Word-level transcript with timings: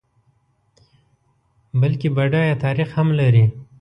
بلکه 1.81 2.07
بډایه 2.15 2.55
تاریخ 2.63 2.89
هم 2.97 3.07
لري. 3.19 3.45